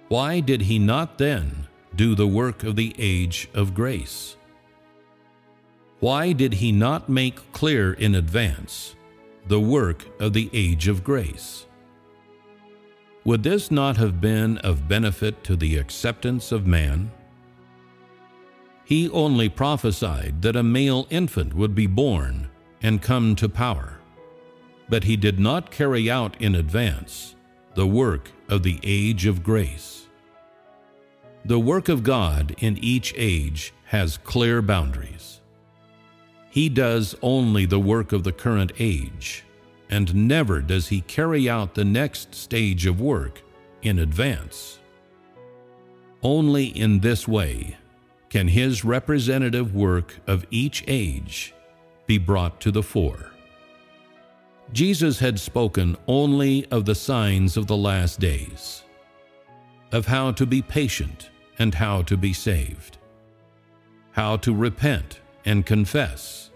why 0.06 0.38
did 0.38 0.60
he 0.60 0.78
not 0.78 1.18
then 1.18 1.66
do 1.96 2.14
the 2.14 2.28
work 2.28 2.62
of 2.62 2.76
the 2.76 2.94
age 2.96 3.48
of 3.54 3.74
grace? 3.74 4.36
Why 5.98 6.32
did 6.32 6.52
he 6.52 6.70
not 6.70 7.08
make 7.08 7.50
clear 7.50 7.92
in 7.92 8.14
advance 8.14 8.94
the 9.48 9.58
work 9.58 10.06
of 10.20 10.32
the 10.32 10.48
age 10.52 10.86
of 10.86 11.02
grace? 11.02 11.66
Would 13.24 13.42
this 13.42 13.68
not 13.68 13.96
have 13.96 14.20
been 14.20 14.58
of 14.58 14.86
benefit 14.86 15.42
to 15.42 15.56
the 15.56 15.76
acceptance 15.76 16.52
of 16.52 16.68
man? 16.68 17.10
He 18.84 19.10
only 19.10 19.48
prophesied 19.48 20.40
that 20.42 20.54
a 20.54 20.62
male 20.62 21.08
infant 21.10 21.52
would 21.52 21.74
be 21.74 21.88
born 21.88 22.48
and 22.82 23.02
come 23.02 23.34
to 23.36 23.48
power, 23.48 23.98
but 24.88 25.04
he 25.04 25.16
did 25.16 25.38
not 25.38 25.70
carry 25.70 26.10
out 26.10 26.40
in 26.40 26.54
advance 26.54 27.34
the 27.74 27.86
work 27.86 28.30
of 28.48 28.62
the 28.62 28.80
age 28.82 29.26
of 29.26 29.42
grace. 29.42 30.06
The 31.44 31.58
work 31.58 31.88
of 31.88 32.02
God 32.02 32.54
in 32.58 32.76
each 32.78 33.14
age 33.16 33.72
has 33.86 34.18
clear 34.18 34.60
boundaries. 34.60 35.40
He 36.50 36.68
does 36.68 37.14
only 37.22 37.66
the 37.66 37.78
work 37.78 38.12
of 38.12 38.24
the 38.24 38.32
current 38.32 38.72
age, 38.78 39.44
and 39.88 40.28
never 40.28 40.60
does 40.60 40.88
he 40.88 41.02
carry 41.02 41.48
out 41.48 41.74
the 41.74 41.84
next 41.84 42.34
stage 42.34 42.86
of 42.86 43.00
work 43.00 43.42
in 43.82 43.98
advance. 43.98 44.78
Only 46.22 46.66
in 46.66 47.00
this 47.00 47.28
way 47.28 47.76
can 48.28 48.48
his 48.48 48.84
representative 48.84 49.74
work 49.74 50.16
of 50.26 50.44
each 50.50 50.84
age 50.88 51.54
be 52.08 52.18
brought 52.18 52.60
to 52.60 52.72
the 52.72 52.82
fore. 52.82 53.30
Jesus 54.72 55.20
had 55.20 55.38
spoken 55.38 55.96
only 56.08 56.66
of 56.72 56.84
the 56.84 56.94
signs 56.94 57.56
of 57.56 57.68
the 57.68 57.76
last 57.76 58.18
days, 58.18 58.82
of 59.92 60.06
how 60.06 60.32
to 60.32 60.44
be 60.44 60.60
patient 60.60 61.30
and 61.58 61.74
how 61.74 62.02
to 62.02 62.16
be 62.16 62.32
saved, 62.32 62.98
how 64.10 64.36
to 64.38 64.54
repent 64.54 65.20
and 65.44 65.64
confess, 65.64 66.50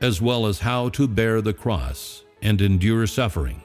as 0.00 0.22
well 0.22 0.46
as 0.46 0.60
how 0.60 0.88
to 0.88 1.06
bear 1.06 1.40
the 1.40 1.52
cross 1.52 2.24
and 2.40 2.60
endure 2.60 3.06
suffering. 3.06 3.62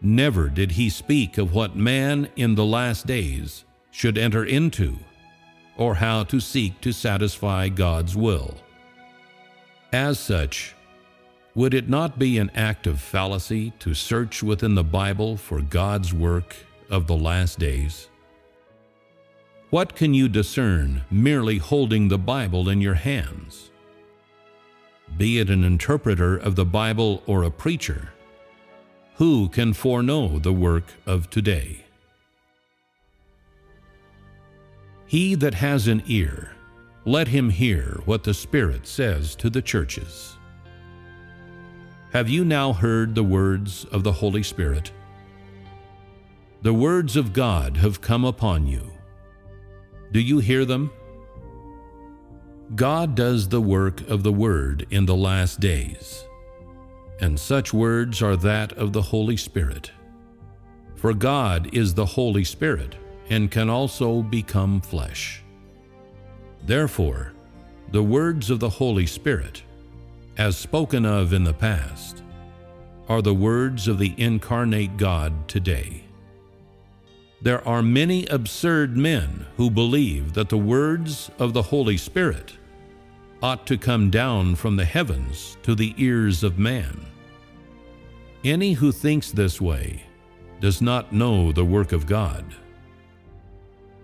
Never 0.00 0.48
did 0.48 0.72
he 0.72 0.90
speak 0.90 1.38
of 1.38 1.54
what 1.54 1.76
man 1.76 2.28
in 2.36 2.54
the 2.54 2.64
last 2.64 3.06
days 3.06 3.64
should 3.90 4.18
enter 4.18 4.44
into, 4.44 4.98
or 5.76 5.94
how 5.94 6.24
to 6.24 6.40
seek 6.40 6.80
to 6.80 6.92
satisfy 6.92 7.68
God's 7.68 8.16
will. 8.16 8.56
As 9.92 10.18
such, 10.18 10.74
would 11.54 11.74
it 11.74 11.86
not 11.86 12.18
be 12.18 12.38
an 12.38 12.50
act 12.54 12.86
of 12.86 12.98
fallacy 12.98 13.72
to 13.80 13.92
search 13.92 14.42
within 14.42 14.74
the 14.74 14.82
Bible 14.82 15.36
for 15.36 15.60
God's 15.60 16.14
work 16.14 16.56
of 16.88 17.06
the 17.06 17.16
last 17.16 17.58
days? 17.58 18.08
What 19.68 19.94
can 19.94 20.14
you 20.14 20.30
discern 20.30 21.02
merely 21.10 21.58
holding 21.58 22.08
the 22.08 22.18
Bible 22.18 22.70
in 22.70 22.80
your 22.80 22.94
hands? 22.94 23.70
Be 25.18 25.38
it 25.38 25.50
an 25.50 25.62
interpreter 25.62 26.38
of 26.38 26.56
the 26.56 26.64
Bible 26.64 27.22
or 27.26 27.42
a 27.42 27.50
preacher, 27.50 28.12
who 29.16 29.50
can 29.50 29.74
foreknow 29.74 30.38
the 30.38 30.54
work 30.54 30.84
of 31.04 31.28
today? 31.28 31.84
He 35.04 35.34
that 35.34 35.52
has 35.52 35.86
an 35.86 36.02
ear, 36.06 36.52
let 37.04 37.28
him 37.28 37.50
hear 37.50 38.00
what 38.04 38.22
the 38.22 38.34
Spirit 38.34 38.86
says 38.86 39.34
to 39.36 39.50
the 39.50 39.62
churches. 39.62 40.36
Have 42.12 42.28
you 42.28 42.44
now 42.44 42.72
heard 42.72 43.14
the 43.14 43.24
words 43.24 43.84
of 43.86 44.04
the 44.04 44.12
Holy 44.12 44.42
Spirit? 44.42 44.92
The 46.62 46.74
words 46.74 47.16
of 47.16 47.32
God 47.32 47.76
have 47.78 48.00
come 48.00 48.24
upon 48.24 48.68
you. 48.68 48.92
Do 50.12 50.20
you 50.20 50.38
hear 50.38 50.64
them? 50.64 50.92
God 52.76 53.16
does 53.16 53.48
the 53.48 53.60
work 53.60 54.08
of 54.08 54.22
the 54.22 54.32
Word 54.32 54.86
in 54.90 55.04
the 55.04 55.16
last 55.16 55.58
days, 55.58 56.24
and 57.20 57.38
such 57.38 57.74
words 57.74 58.22
are 58.22 58.36
that 58.36 58.72
of 58.74 58.92
the 58.92 59.02
Holy 59.02 59.36
Spirit. 59.36 59.90
For 60.94 61.12
God 61.12 61.74
is 61.74 61.94
the 61.94 62.06
Holy 62.06 62.44
Spirit 62.44 62.94
and 63.28 63.50
can 63.50 63.68
also 63.68 64.22
become 64.22 64.80
flesh. 64.80 65.41
Therefore, 66.64 67.32
the 67.90 68.02
words 68.02 68.50
of 68.50 68.60
the 68.60 68.68
Holy 68.68 69.06
Spirit 69.06 69.62
as 70.36 70.56
spoken 70.56 71.04
of 71.04 71.32
in 71.32 71.44
the 71.44 71.52
past, 71.52 72.22
are 73.08 73.22
the 73.22 73.34
words 73.34 73.88
of 73.88 73.98
the 73.98 74.14
incarnate 74.16 74.96
God 74.96 75.48
today. 75.48 76.04
There 77.42 77.66
are 77.66 77.82
many 77.82 78.26
absurd 78.26 78.96
men 78.96 79.46
who 79.56 79.68
believe 79.68 80.32
that 80.34 80.48
the 80.48 80.58
words 80.58 81.30
of 81.38 81.52
the 81.52 81.62
Holy 81.62 81.96
Spirit 81.96 82.56
ought 83.42 83.66
to 83.66 83.76
come 83.76 84.08
down 84.08 84.54
from 84.54 84.76
the 84.76 84.84
heavens 84.84 85.56
to 85.64 85.74
the 85.74 85.94
ears 85.98 86.44
of 86.44 86.58
man. 86.58 87.04
Any 88.44 88.72
who 88.72 88.92
thinks 88.92 89.32
this 89.32 89.60
way 89.60 90.04
does 90.60 90.80
not 90.80 91.12
know 91.12 91.50
the 91.50 91.64
work 91.64 91.92
of 91.92 92.06
God. 92.06 92.44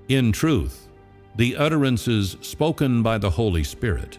In 0.09 0.33
truth, 0.33 0.88
the 1.39 1.57
utterances 1.57 2.37
spoken 2.41 3.01
by 3.01 3.17
the 3.17 3.31
Holy 3.31 3.63
Spirit 3.63 4.19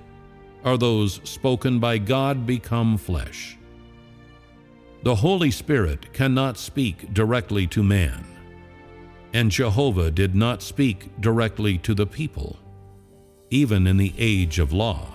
are 0.64 0.78
those 0.78 1.20
spoken 1.26 1.78
by 1.78 1.98
God 1.98 2.46
become 2.46 2.98
flesh. 2.98 3.58
The 5.04 5.16
Holy 5.16 5.52
Spirit 5.52 6.14
cannot 6.14 6.58
speak 6.58 7.14
directly 7.14 7.68
to 7.68 7.84
man, 7.84 8.26
and 9.34 9.52
Jehovah 9.52 10.12
did 10.12 10.34
not 10.34 10.62
speak 10.62 11.10
directly 11.20 11.78
to 11.80 11.94
the 11.94 12.06
people, 12.06 12.58
even 13.50 13.86
in 13.86 13.98
the 13.98 14.14
age 14.18 14.58
of 14.58 14.72
law. 14.72 15.14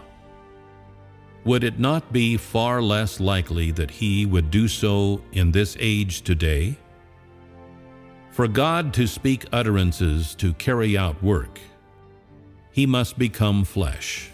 Would 1.46 1.64
it 1.64 1.78
not 1.78 2.12
be 2.12 2.36
far 2.36 2.82
less 2.82 3.18
likely 3.18 3.70
that 3.70 3.90
he 3.90 4.26
would 4.26 4.50
do 4.50 4.68
so 4.68 5.22
in 5.32 5.52
this 5.52 5.74
age 5.80 6.20
today? 6.20 6.76
For 8.30 8.46
God 8.46 8.92
to 8.92 9.06
speak 9.06 9.46
utterances 9.52 10.34
to 10.34 10.52
carry 10.54 10.98
out 10.98 11.22
work, 11.22 11.60
he 12.74 12.84
must 12.84 13.18
become 13.18 13.64
flesh 13.64 14.30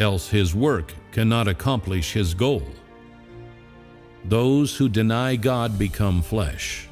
else 0.00 0.28
his 0.28 0.54
work 0.54 0.94
cannot 1.12 1.46
accomplish 1.46 2.12
his 2.12 2.34
goal. 2.34 2.62
Those 4.24 4.76
who 4.76 4.88
deny 4.88 5.36
God 5.36 5.78
become 5.78 6.22
flesh 6.22 6.88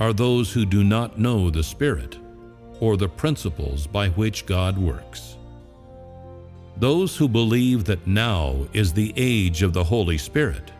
are 0.00 0.12
those 0.12 0.52
who 0.52 0.64
do 0.64 0.82
not 0.82 1.18
know 1.18 1.50
the 1.50 1.62
Spirit 1.62 2.18
or 2.80 2.96
the 2.96 3.08
principles 3.08 3.86
by 3.86 4.08
which 4.10 4.46
God 4.46 4.76
works. 4.76 5.36
Those 6.76 7.16
who 7.16 7.28
believe 7.28 7.84
that 7.84 8.06
now 8.06 8.66
is 8.72 8.92
the 8.92 9.12
age 9.16 9.62
of 9.62 9.72
the 9.72 9.84
Holy 9.84 10.18
Spirit, 10.18 10.72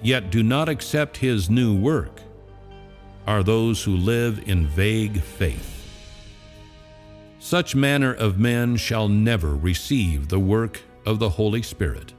yet 0.00 0.30
do 0.30 0.42
not 0.42 0.68
accept 0.70 1.18
His 1.18 1.50
new 1.50 1.76
work, 1.76 2.22
are 3.26 3.42
those 3.42 3.84
who 3.84 3.96
live 3.96 4.48
in 4.48 4.66
vague 4.66 5.20
faith. 5.20 5.77
Such 7.38 7.74
manner 7.74 8.12
of 8.12 8.38
men 8.38 8.76
shall 8.76 9.08
never 9.08 9.54
receive 9.54 10.28
the 10.28 10.40
work 10.40 10.82
of 11.06 11.18
the 11.18 11.30
Holy 11.30 11.62
Spirit. 11.62 12.12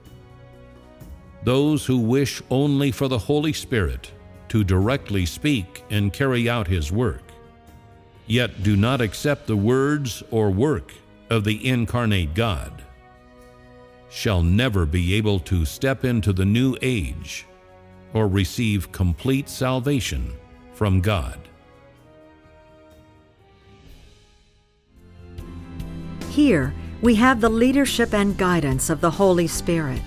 Those 1.44 1.86
who 1.86 2.00
wish 2.00 2.42
only 2.50 2.92
for 2.92 3.08
the 3.08 3.20
Holy 3.20 3.54
Spirit 3.54 4.12
to 4.50 4.64
directly 4.64 5.26
speak 5.26 5.84
and 5.90 6.14
carry 6.14 6.50
out 6.50 6.68
His 6.68 6.92
work, 6.92 7.24
yet 8.28 8.64
do 8.64 8.76
not 8.76 9.02
accept 9.02 9.48
the 9.48 9.58
words 9.58 10.24
or 10.32 10.50
work 10.50 10.94
of 11.30 11.44
the 11.44 11.68
incarnate 11.68 12.34
God, 12.34 12.82
shall 14.10 14.42
never 14.42 14.86
be 14.86 15.14
able 15.14 15.40
to 15.42 15.66
step 15.66 16.04
into 16.04 16.34
the 16.34 16.46
new 16.46 16.76
age 16.82 17.46
or 18.14 18.28
receive 18.28 18.92
complete 18.92 19.48
salvation 19.48 20.34
from 20.74 21.00
God. 21.02 21.40
Here, 26.42 26.74
we 27.02 27.16
have 27.16 27.42
the 27.42 27.50
leadership 27.50 28.14
and 28.14 28.38
guidance 28.38 28.90
of 28.90 29.02
the 29.02 29.12
Holy 29.12 29.46
Spirit. 29.46 30.02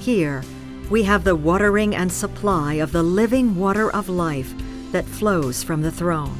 Here, 0.00 0.42
we 0.88 1.02
have 1.02 1.22
the 1.22 1.36
watering 1.36 1.94
and 1.94 2.10
supply 2.10 2.74
of 2.80 2.92
the 2.92 3.02
living 3.02 3.54
water 3.54 3.90
of 3.90 4.08
life 4.08 4.54
that 4.90 5.04
flows 5.04 5.62
from 5.62 5.82
the 5.82 5.90
throne. 5.90 6.38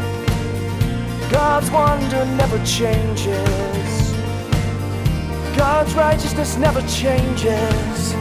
God's 1.30 1.70
wonder 1.70 2.24
never 2.38 2.58
changes. 2.64 4.14
God's 5.58 5.94
righteousness 5.94 6.56
never 6.56 6.80
changes. 6.84 8.14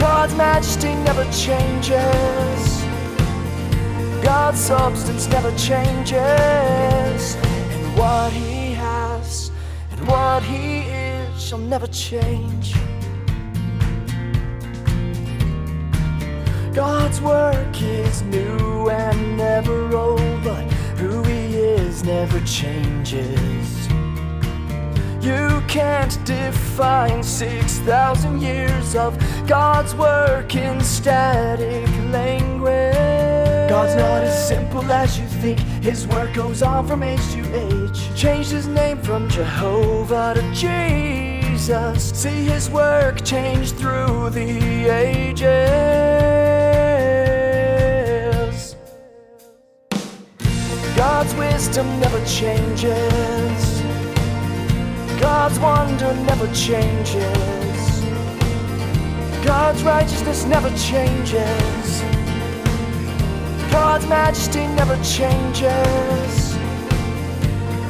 God's 0.00 0.34
majesty 0.34 0.94
never 1.08 1.24
changes. 1.30 2.62
God's 4.24 4.60
substance 4.60 5.28
never 5.28 5.54
changes. 5.58 7.36
And 7.36 7.98
what 7.98 8.32
He 8.32 8.72
has 8.72 9.50
and 9.90 10.08
what 10.08 10.42
He 10.42 10.88
is 10.88 11.42
shall 11.42 11.58
never 11.58 11.88
change. 11.88 12.74
God's 16.74 17.20
work 17.20 17.80
is 17.80 18.22
new 18.22 18.90
and 18.90 19.36
never 19.36 19.96
old, 19.96 20.42
but 20.42 20.64
who 20.98 21.22
He 21.22 21.54
is 21.54 22.02
never 22.02 22.40
changes. 22.40 23.86
You 25.24 25.62
can't 25.68 26.18
define 26.24 27.22
6,000 27.22 28.42
years 28.42 28.96
of 28.96 29.16
God's 29.46 29.94
work 29.94 30.56
in 30.56 30.80
static 30.80 31.88
language. 32.10 33.70
God's 33.70 33.94
not 33.94 34.24
as 34.24 34.48
simple 34.48 34.90
as 34.90 35.16
you 35.16 35.26
think. 35.26 35.60
His 35.80 36.08
work 36.08 36.34
goes 36.34 36.60
on 36.60 36.88
from 36.88 37.04
age 37.04 37.24
to 37.34 37.54
age. 37.54 38.16
Changed 38.16 38.50
his 38.50 38.66
name 38.66 39.00
from 39.00 39.28
Jehovah 39.28 40.34
to 40.34 40.52
Jesus. 40.52 42.10
See 42.10 42.46
his 42.46 42.68
work 42.68 43.24
change 43.24 43.70
through 43.72 44.30
the 44.30 44.90
ages. 44.90 46.33
God's 50.96 51.34
wisdom 51.34 51.86
never 52.00 52.24
changes. 52.24 53.82
God's 55.20 55.58
wonder 55.58 56.14
never 56.26 56.46
changes. 56.54 57.84
God's 59.44 59.82
righteousness 59.82 60.44
never 60.44 60.70
changes. 60.76 62.02
God's 63.72 64.06
majesty 64.06 64.66
never 64.68 64.96
changes. 65.02 66.54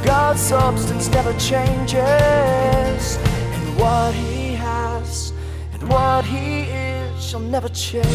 God's 0.04 0.40
substance 0.40 1.08
never 1.10 1.32
changes. 1.38 3.16
And 3.18 3.78
what 3.78 4.14
He 4.14 4.54
has 4.54 5.32
and 5.74 5.88
what 5.88 6.24
He 6.24 6.62
is 6.62 7.22
shall 7.22 7.40
never 7.40 7.68
change. 7.68 8.06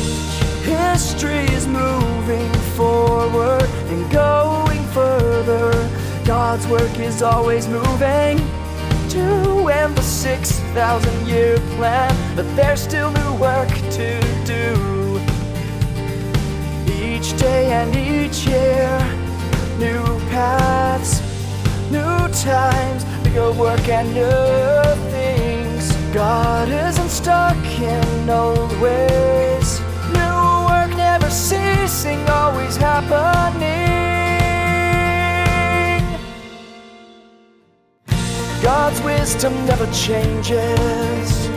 History 0.63 1.45
is 1.57 1.67
moving 1.67 2.51
forward 2.75 3.63
and 3.91 4.11
going 4.11 4.68
further. 4.93 5.71
God's 6.25 6.67
work 6.67 6.99
is 6.99 7.21
always 7.21 7.67
moving 7.67 8.37
to 9.09 9.67
end 9.69 9.95
the 9.95 10.01
6,000 10.01 11.27
year 11.27 11.57
plan, 11.75 12.35
but 12.35 12.45
there's 12.55 12.81
still 12.81 13.11
new 13.11 13.33
work 13.35 13.69
to 13.69 14.19
do. 14.45 15.19
Each 16.91 17.37
day 17.39 17.71
and 17.71 17.95
each 17.95 18.45
year, 18.45 18.89
new 19.79 20.03
paths, 20.29 21.21
new 21.89 22.27
times, 22.43 23.03
bigger 23.23 23.51
work 23.53 23.87
and 23.89 24.13
new 24.13 25.11
things. 25.11 25.91
God 26.13 26.69
isn't 26.69 27.09
stuck 27.09 27.57
in 27.79 28.29
old 28.29 28.71
ways. 28.79 29.79
New 30.13 30.41
work 30.69 30.91
never 30.95 31.29
ceasing, 31.29 32.27
always 32.29 32.77
happening. 32.77 34.08
God's 38.71 39.01
wisdom 39.01 39.65
never 39.65 39.87
changes. 39.91 41.47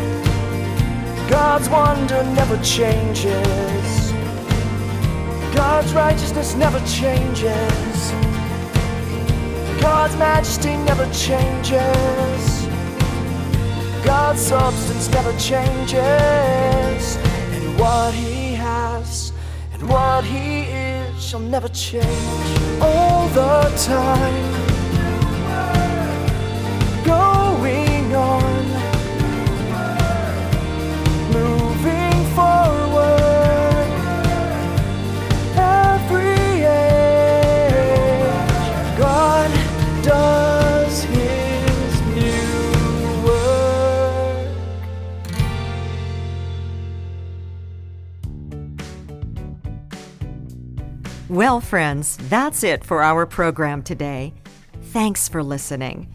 God's 1.29 1.69
wonder 1.69 2.25
never 2.33 2.57
changes. 2.63 4.13
God's 5.55 5.93
righteousness 5.93 6.55
never 6.55 6.81
changes. 6.87 8.13
God's 9.83 10.17
majesty 10.17 10.75
never 10.89 11.05
changes. 11.13 12.67
God's 14.03 14.41
substance 14.41 15.11
never 15.11 15.33
changes. 15.39 17.17
And 17.53 17.79
what 17.79 18.15
He 18.15 18.55
has 18.55 19.35
and 19.75 19.87
what 19.87 20.25
He 20.25 20.63
is 20.63 21.23
shall 21.23 21.41
never 21.41 21.69
change 21.69 22.81
all 22.81 23.29
the 23.29 23.71
time. 23.85 24.72
Going 27.05 28.15
on, 28.15 28.65
moving 31.33 32.25
forward, 32.35 33.91
every 35.57 36.63
age, 36.63 38.23
God 38.99 39.51
does 40.03 41.03
His 41.05 42.01
new 42.15 43.25
work. 43.27 44.49
Well, 51.29 51.61
friends, 51.61 52.17
that's 52.29 52.63
it 52.63 52.85
for 52.85 53.03
our 53.03 53.27
program 53.27 53.83
today. 53.83 54.35
Thanks 54.93 55.29
for 55.29 55.43
listening. 55.43 56.07